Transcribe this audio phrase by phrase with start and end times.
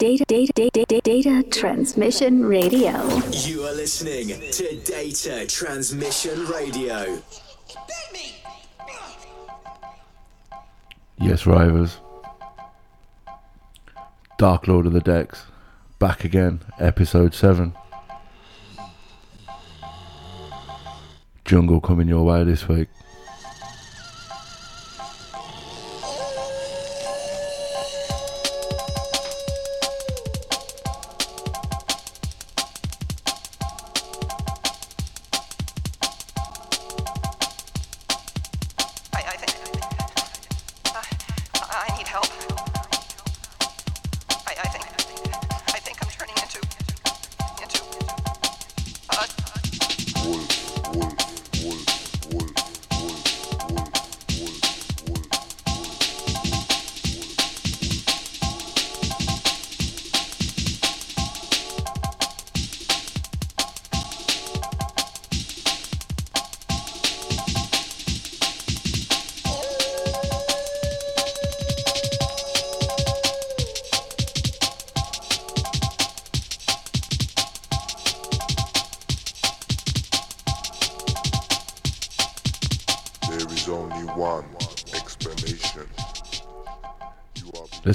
[0.00, 3.06] data, data, data, data, data transmission radio.
[3.32, 7.20] You are listening to Data Transmission Radio.
[11.18, 11.98] Yes, Rivers.
[14.38, 15.44] Dark Lord of the Decks.
[15.98, 17.74] Back again, episode 7.
[21.44, 22.88] Jungle coming your way this week.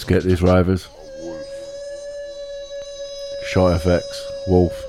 [0.08, 0.88] Get these wolf.
[3.48, 4.04] Shy FX,
[4.48, 4.85] Wolf.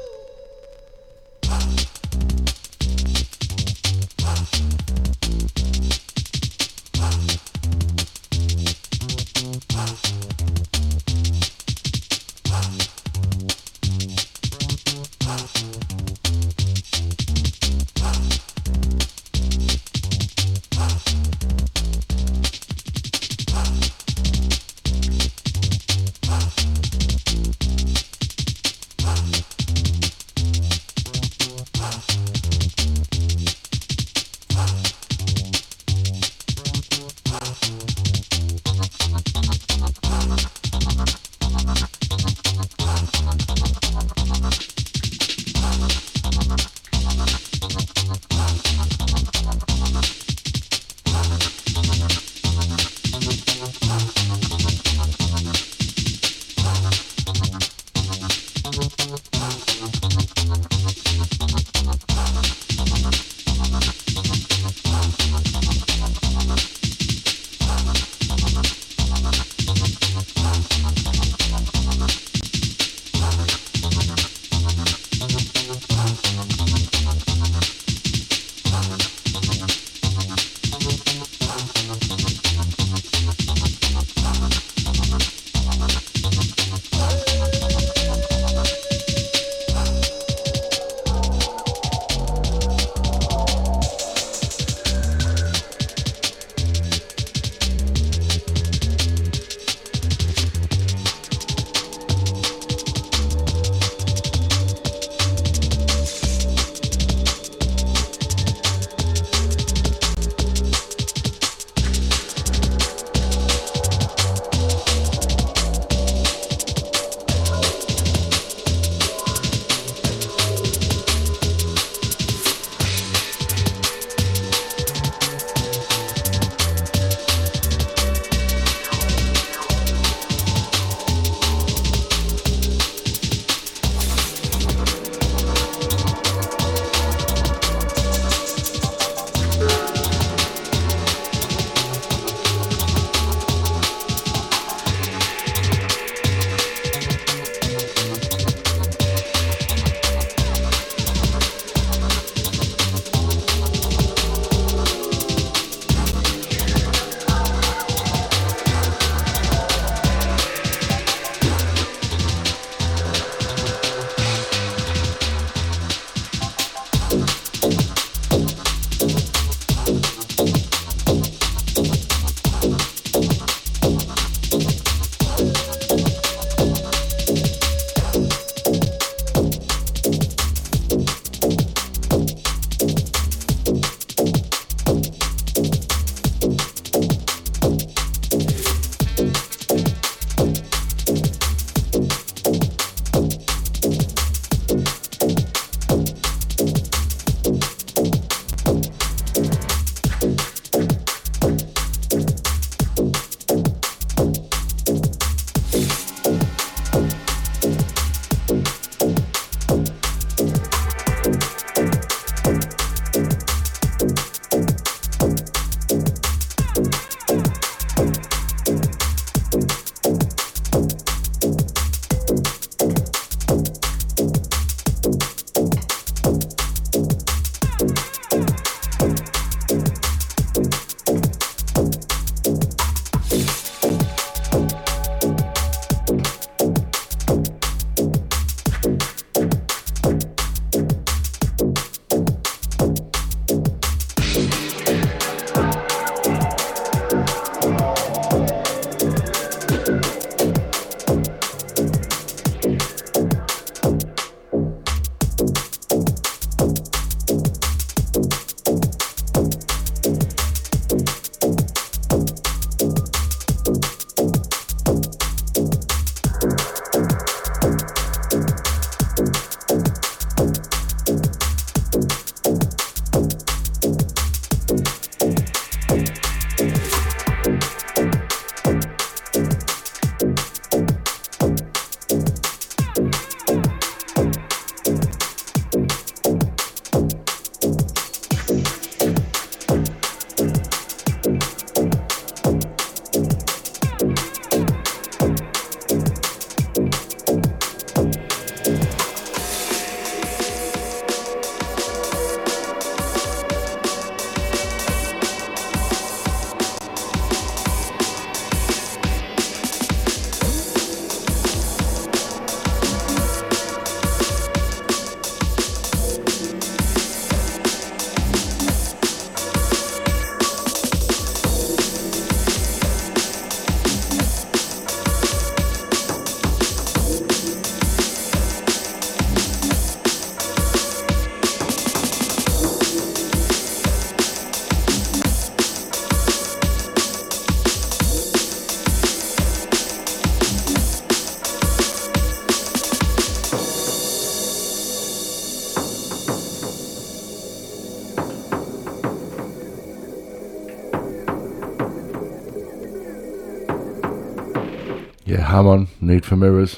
[355.57, 356.77] Hamon, Need for Mirrors.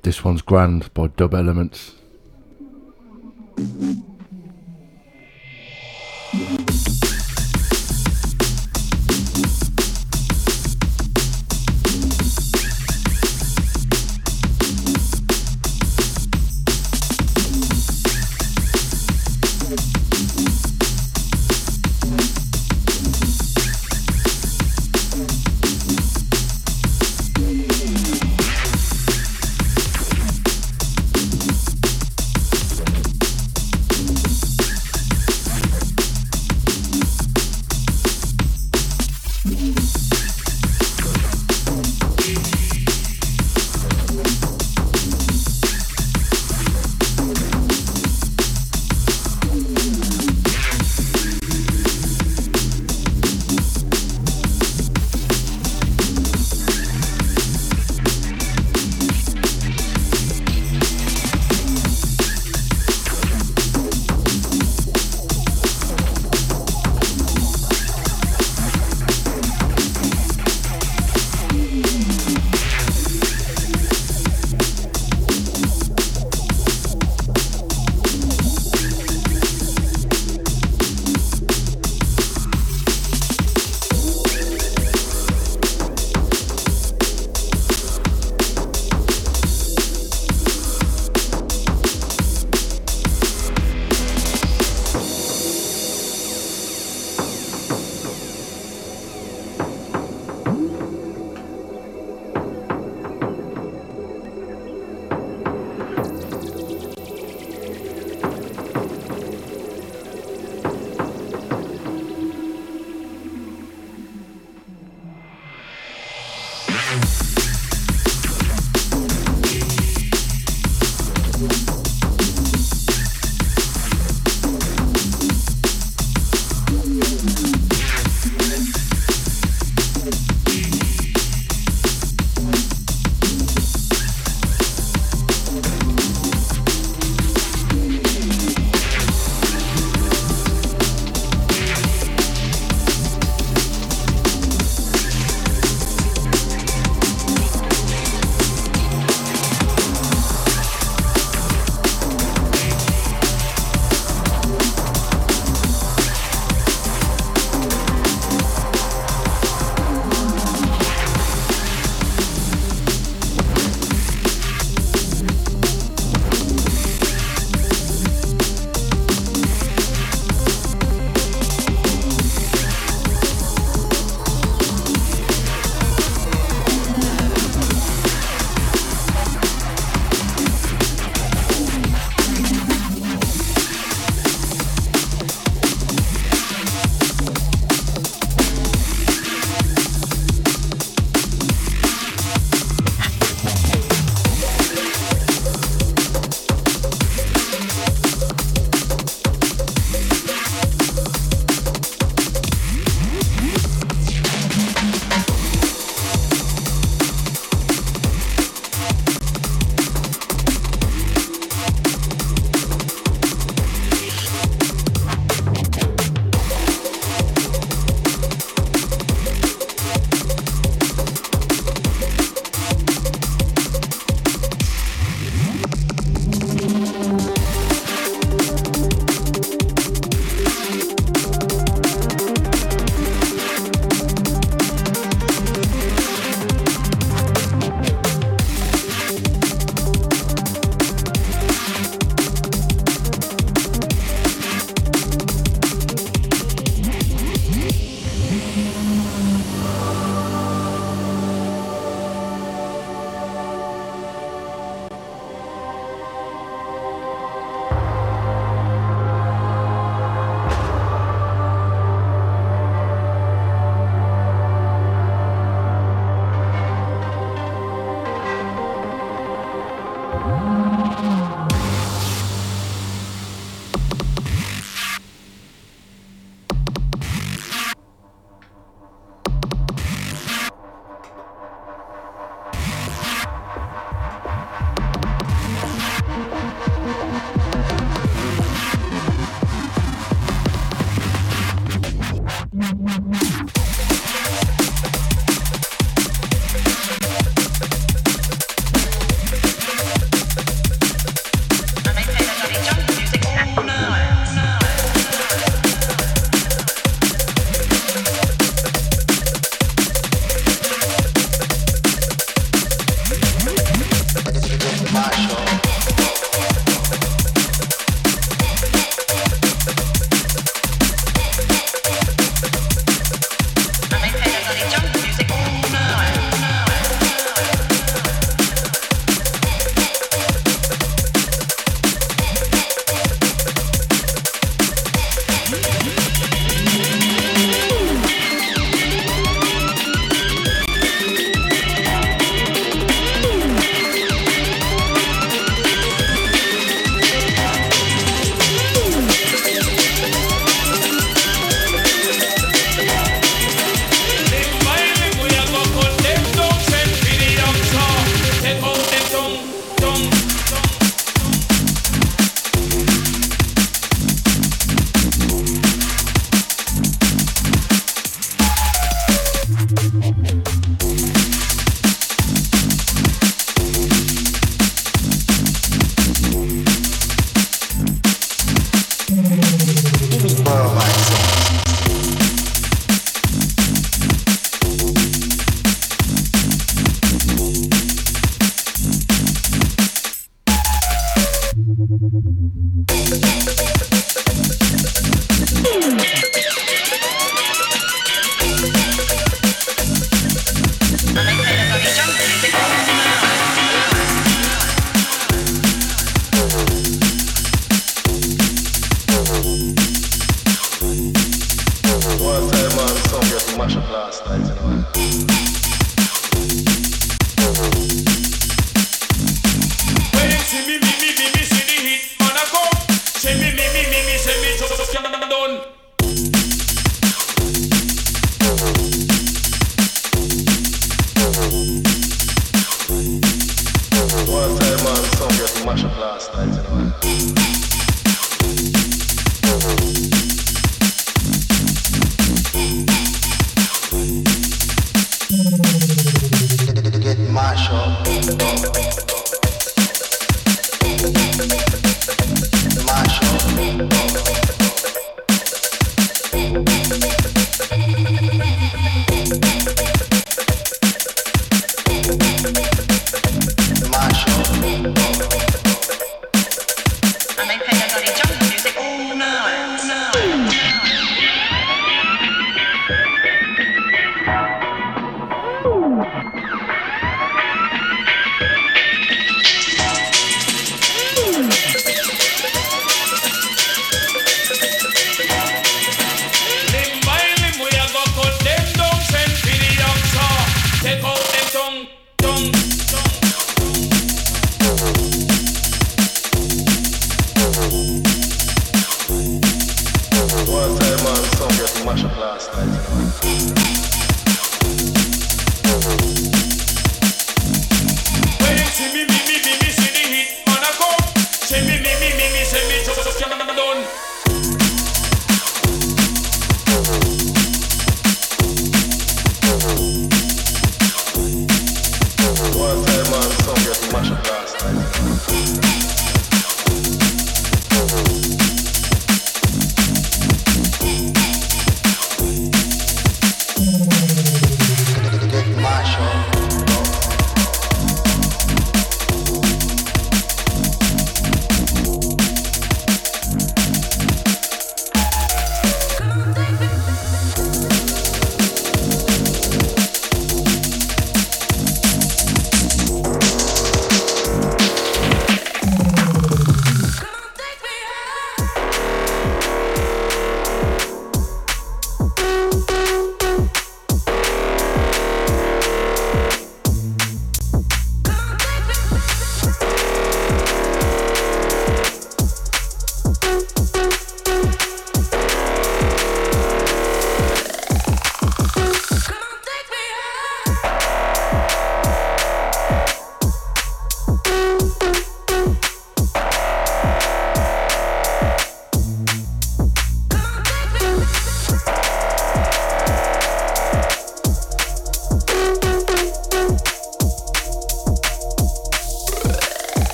[0.00, 1.96] This one's Grand by Dub Elements.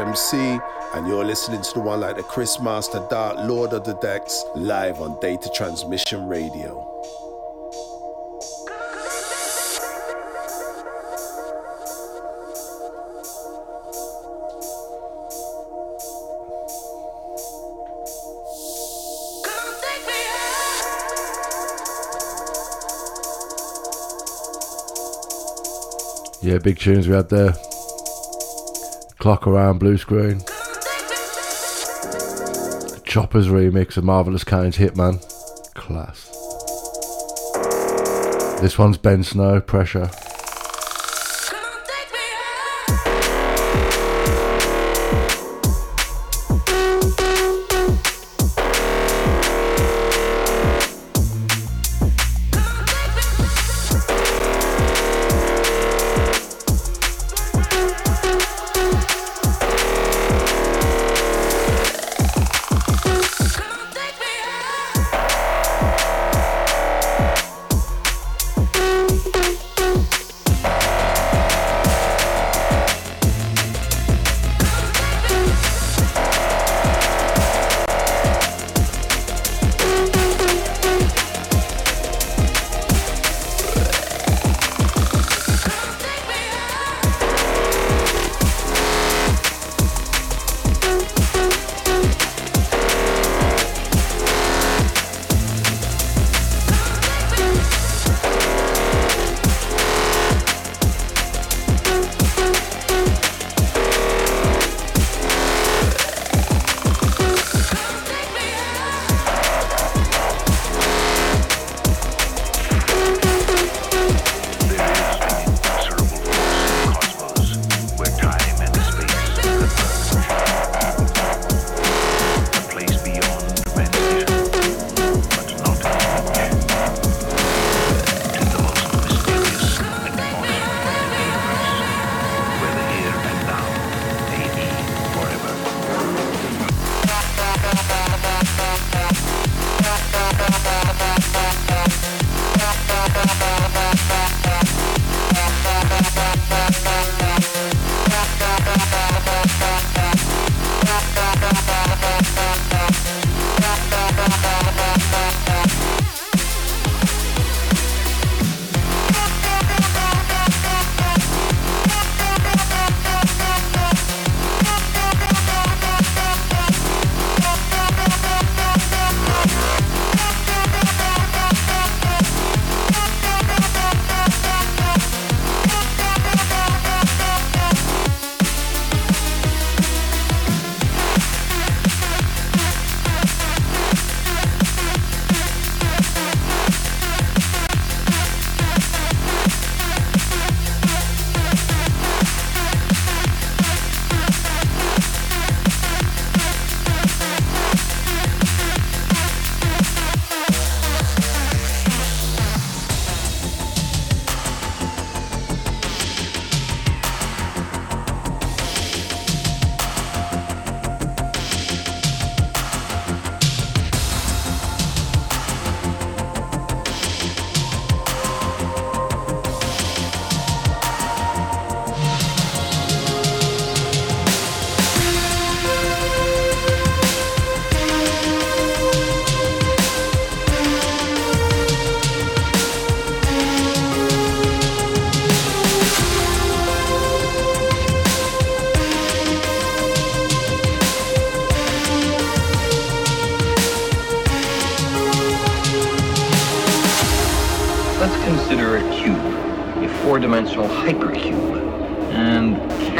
[0.00, 0.58] MC,
[0.94, 4.44] and you're listening to the one like the Chris Master Dark Lord of the Decks
[4.56, 6.86] live on Data Transmission Radio.
[26.42, 27.54] Yeah, big tunes we had there.
[29.20, 30.40] Clock Around Blue Screen.
[33.04, 35.20] Choppers remix of Marvelous Kinds, Hitman.
[35.74, 36.30] Class.
[38.62, 40.10] This one's Ben Snow, Pressure.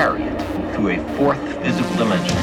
[0.00, 2.34] Carry it through a fourth physical dimension.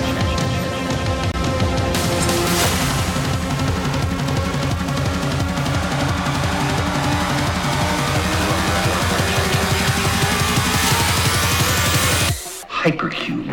[12.70, 13.47] Hypercube.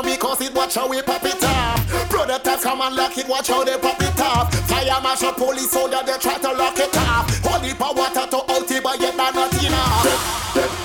[0.00, 2.08] How and we cause it, watch how we pop it off.
[2.42, 4.54] Tats come and lock it, watch how they pop it off.
[4.68, 7.28] Fire marshal, police soldier, they try to lock it off.
[7.44, 10.79] Holy power water to out it, but yet not enough.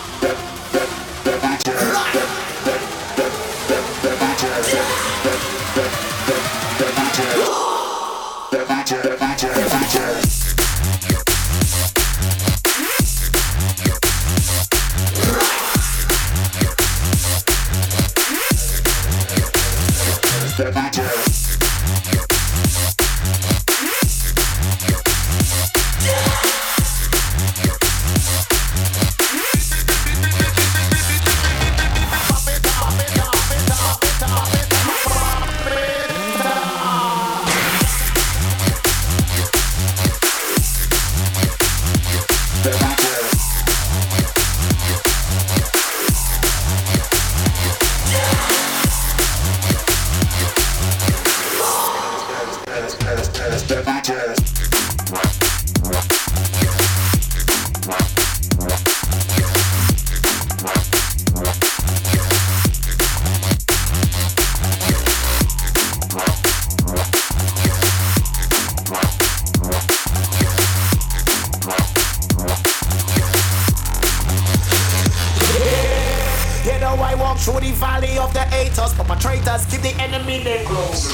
[77.02, 80.66] I walk through the valley of the haters, but my traitors keep the enemy name
[80.66, 81.14] close.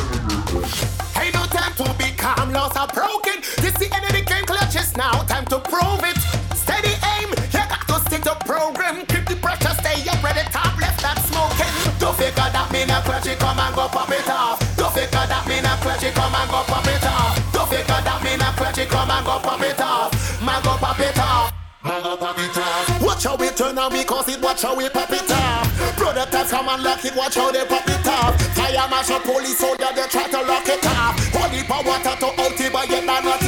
[1.17, 3.41] Ain't no time to be calm, laws are broken.
[3.61, 6.17] This the enemy game clutches now, time to prove it.
[6.55, 9.05] Steady aim, you got to stick to program.
[9.05, 11.73] Keep the pressure, stay up, ready, top left, that smoking.
[11.99, 14.59] Don't figure that me not clutch it, come and go pop it off.
[14.77, 17.53] Don't figure that me not clutch it, come and go pop it off.
[17.53, 20.11] Don't figure that me not clutch it, come and go pop it off.
[20.45, 21.53] Man go pop it off.
[21.83, 22.90] Man go pop it off.
[23.21, 25.95] Watch how we turn and we cause it, watch how we pop it off.
[25.95, 28.33] Brother Tats come and lock it, watch how they pop it off.
[28.57, 31.21] Fire mash up police soldier, they try to lock it off.
[31.29, 33.40] Holy power water to out it, but yet not not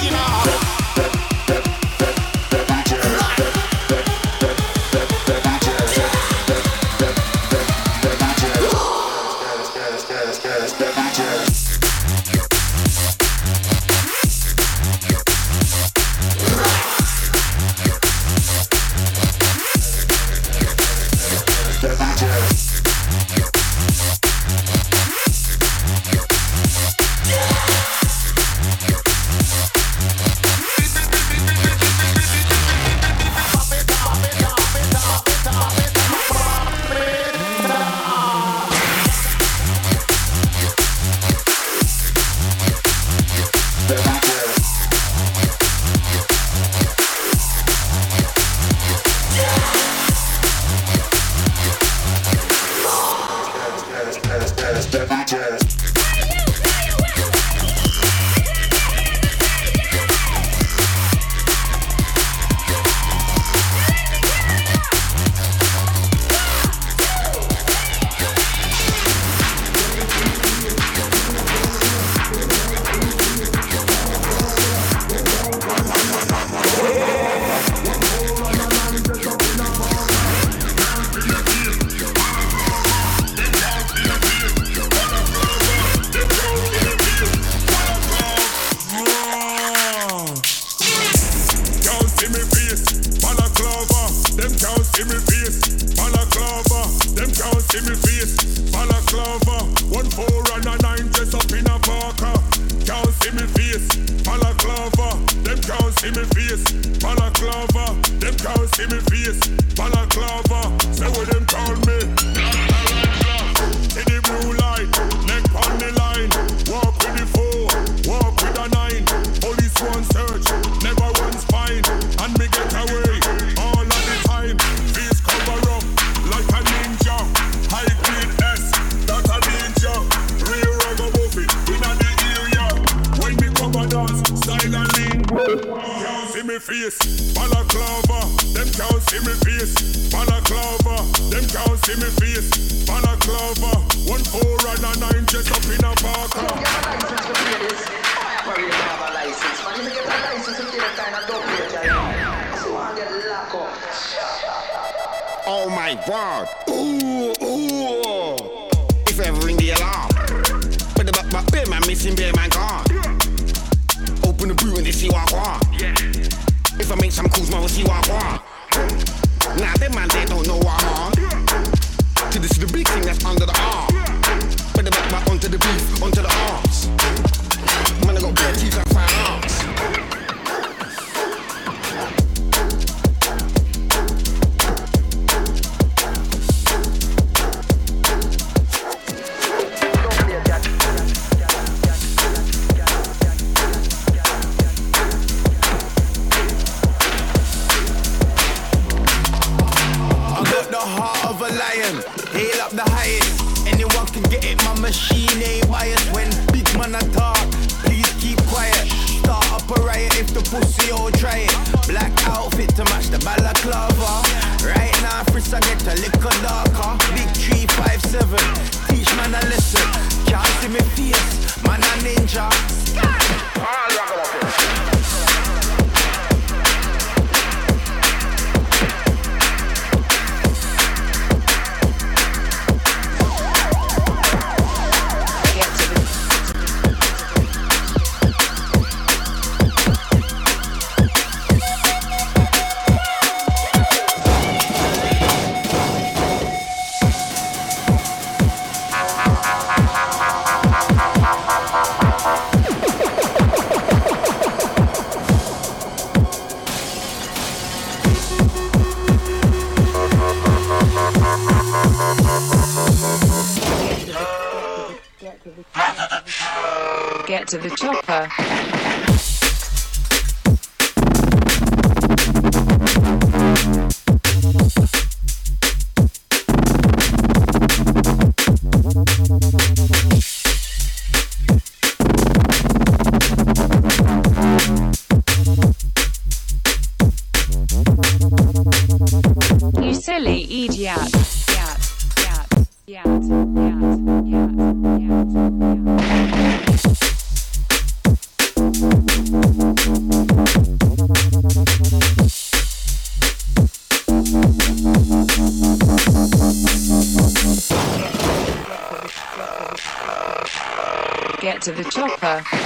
[311.63, 312.62] to the chopper.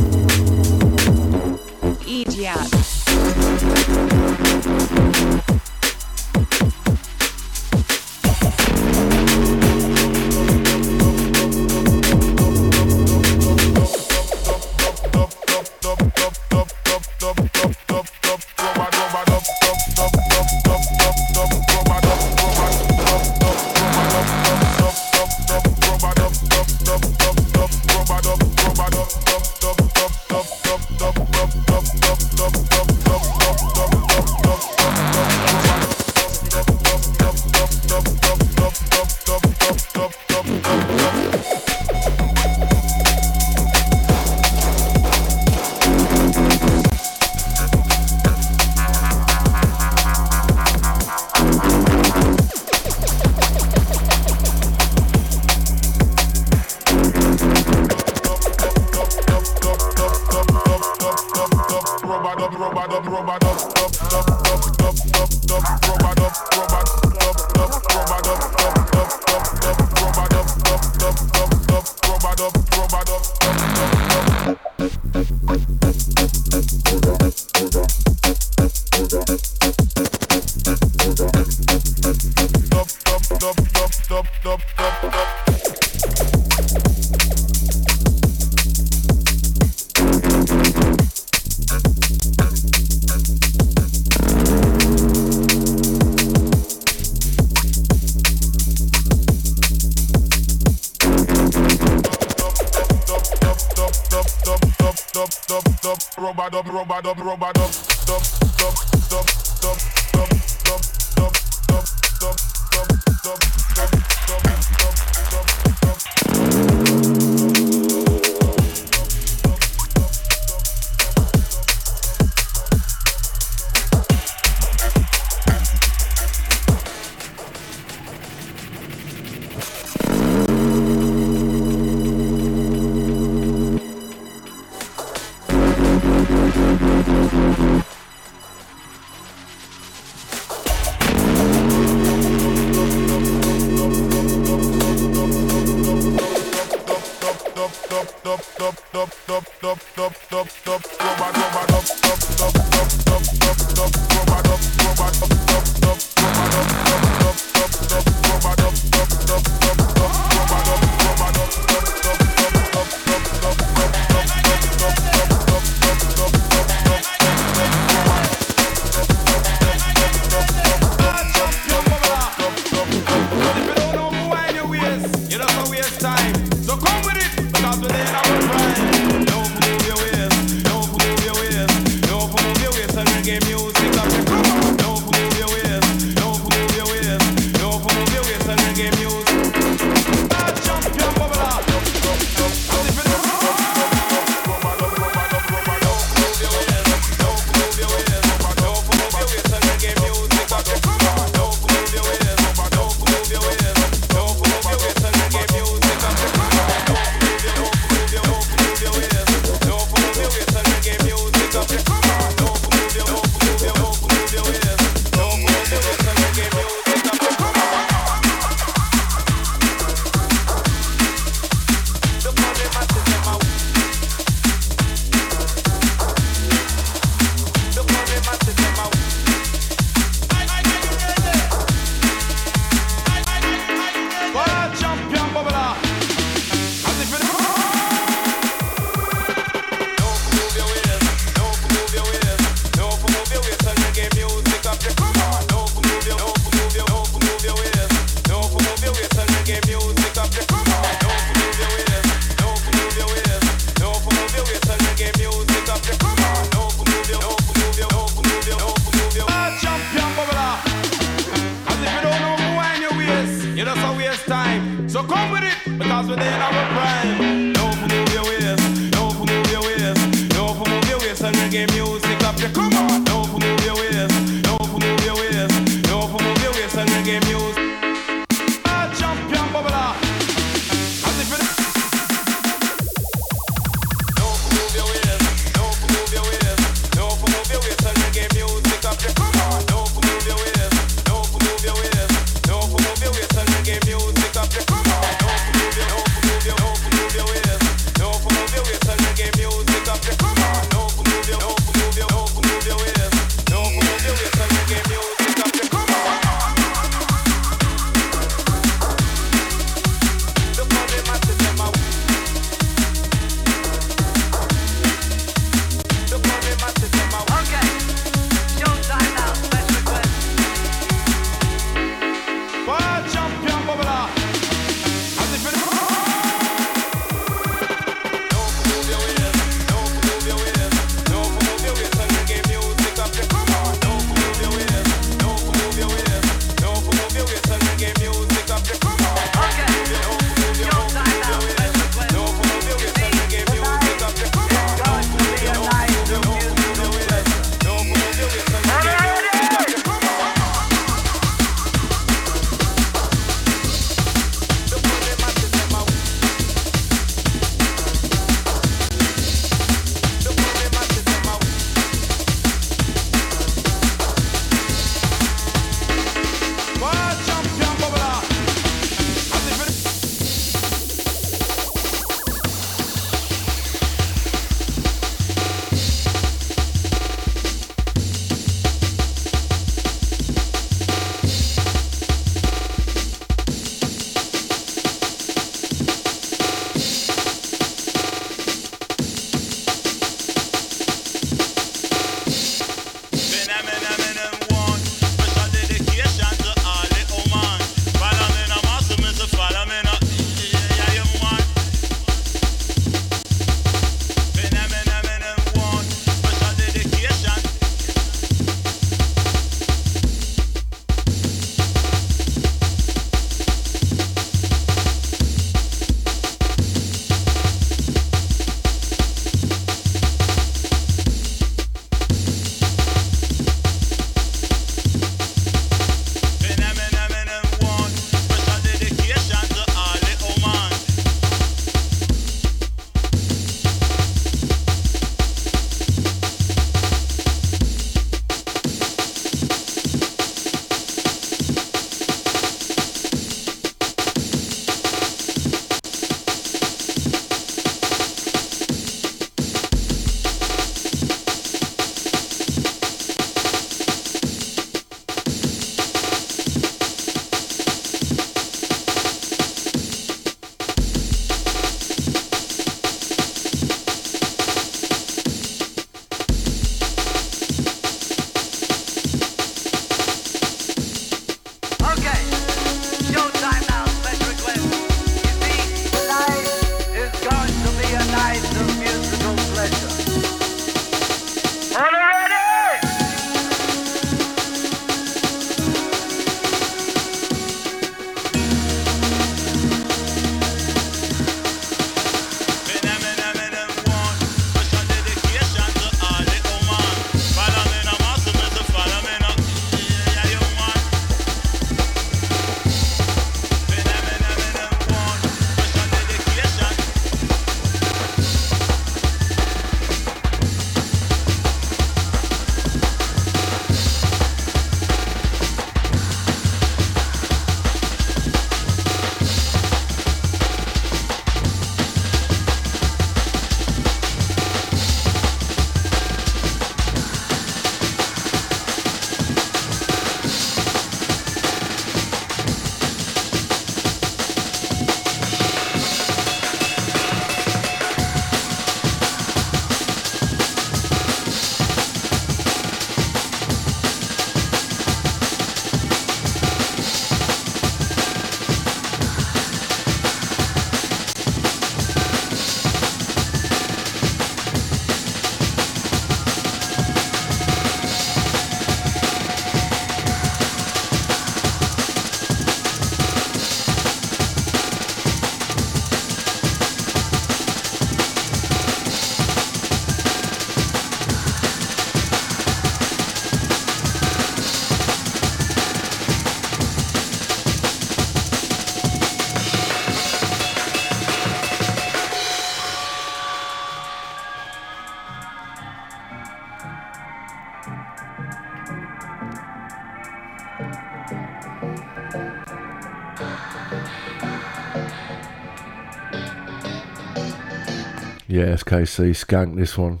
[598.46, 600.00] SKC Skank this one.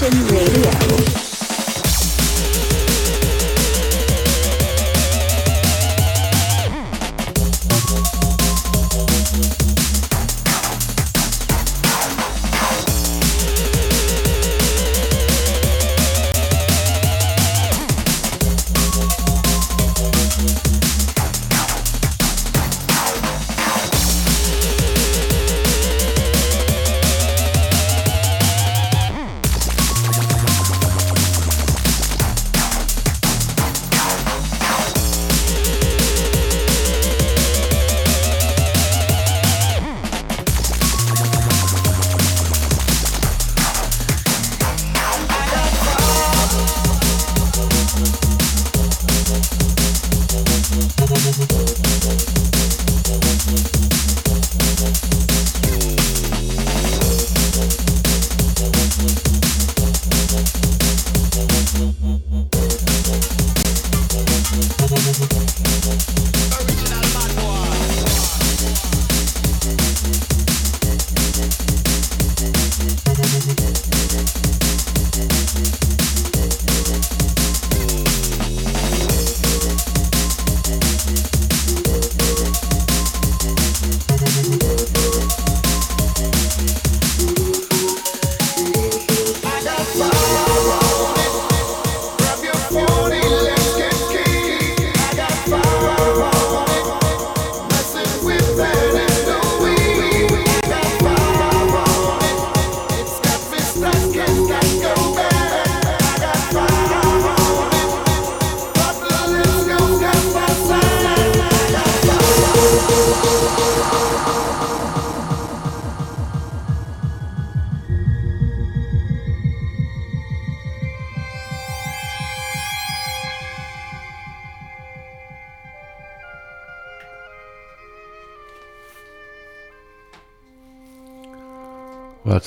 [0.00, 0.39] Transmission Radio.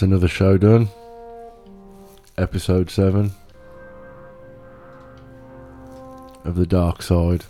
[0.04, 0.90] Another show done.
[2.38, 3.32] Episode 7
[6.44, 7.46] of The Dark Side.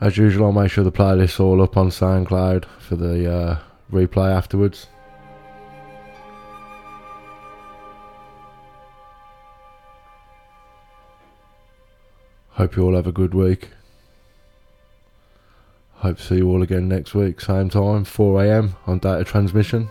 [0.00, 3.58] As usual, I'll make sure the playlist's all up on SoundCloud for the uh,
[3.90, 4.88] replay afterwards.
[12.54, 13.70] Hope you all have a good week.
[15.94, 19.90] Hope to see you all again next week, same time, 4am on data transmission.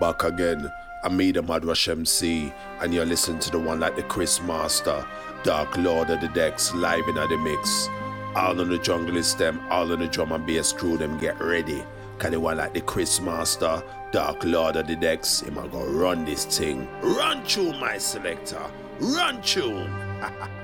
[0.00, 0.72] Back again.
[1.04, 4.42] I'm me, the Mad Rush MC, and you're listening to the one like the Chris
[4.42, 5.06] Master,
[5.44, 7.88] Dark Lord of the Decks, live in the mix.
[8.36, 11.40] All on the jungle is them, all on the drum and bass crew, them get
[11.40, 11.82] ready.
[12.18, 13.82] Can the one like the Chris Master,
[14.12, 16.86] Dark Lord of the Decks, him a go run this thing.
[17.00, 18.62] Run tune, my selector.
[19.00, 19.90] Run tune.